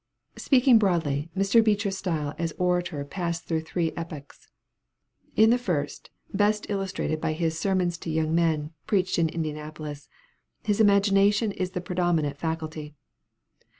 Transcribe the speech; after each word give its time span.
Speaking 0.37 0.79
broadly, 0.79 1.29
Mr. 1.37 1.63
Beecher's 1.63 1.95
style 1.99 2.33
as 2.39 2.53
an 2.53 2.57
orator 2.59 3.05
passed 3.05 3.45
through 3.45 3.61
three 3.61 3.91
epochs. 3.91 4.47
In 5.35 5.51
the 5.51 5.59
first, 5.59 6.09
best 6.33 6.65
illustrated 6.71 7.21
by 7.21 7.33
his 7.33 7.55
'Sermons 7.59 7.99
to 7.99 8.09
Young 8.09 8.33
Men,' 8.33 8.71
preached 8.87 9.19
in 9.19 9.29
Indianapolis, 9.29 10.09
his 10.63 10.81
imagination 10.81 11.51
is 11.51 11.69
the 11.77 11.81
predominant 11.81 12.39
faculty. 12.39 12.95